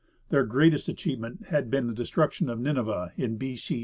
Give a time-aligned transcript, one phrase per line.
[0.29, 3.79] Their greatest achievement had been the destruction of Nineveh in B.C.